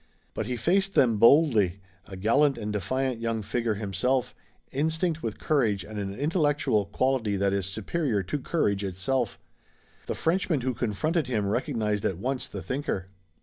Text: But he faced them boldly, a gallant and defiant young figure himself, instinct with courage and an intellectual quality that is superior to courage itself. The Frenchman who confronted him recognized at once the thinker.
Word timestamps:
But 0.33 0.47
he 0.47 0.55
faced 0.57 0.95
them 0.95 1.17
boldly, 1.19 1.79
a 2.07 2.17
gallant 2.17 2.57
and 2.57 2.73
defiant 2.73 3.21
young 3.21 3.43
figure 3.43 3.75
himself, 3.75 4.33
instinct 4.71 5.21
with 5.21 5.37
courage 5.37 5.83
and 5.83 5.99
an 5.99 6.15
intellectual 6.17 6.85
quality 6.87 7.35
that 7.37 7.53
is 7.53 7.67
superior 7.67 8.23
to 8.23 8.39
courage 8.39 8.83
itself. 8.83 9.37
The 10.07 10.15
Frenchman 10.15 10.61
who 10.61 10.73
confronted 10.73 11.27
him 11.27 11.47
recognized 11.47 12.03
at 12.03 12.17
once 12.17 12.47
the 12.47 12.63
thinker. 12.63 13.09